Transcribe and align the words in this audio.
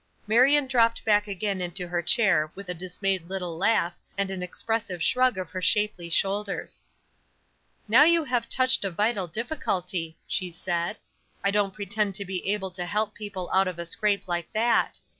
Marion 0.25 0.65
dropped 0.65 1.05
back 1.05 1.27
again 1.27 1.61
into 1.61 1.87
her 1.87 2.01
chair 2.01 2.51
with 2.55 2.67
a 2.69 2.73
dismayed 2.73 3.29
little 3.29 3.55
laugh 3.55 3.93
and 4.17 4.31
an 4.31 4.41
expressive 4.41 5.03
shrug 5.03 5.37
of 5.37 5.51
her 5.51 5.61
shapely 5.61 6.09
shoulders. 6.09 6.81
"Now 7.87 8.01
you 8.01 8.23
have 8.23 8.49
touched 8.49 8.83
a 8.83 8.89
vital 8.89 9.27
difficulty," 9.27 10.17
she 10.25 10.49
said. 10.49 10.97
"I 11.43 11.51
don't 11.51 11.75
pretend 11.75 12.15
to 12.15 12.25
be 12.25 12.49
able 12.51 12.71
to 12.71 12.85
help 12.87 13.13
people 13.13 13.51
out 13.53 13.67
of 13.67 13.77
a 13.77 13.85
scrape 13.85 14.27
like 14.27 14.51
that. 14.53 14.97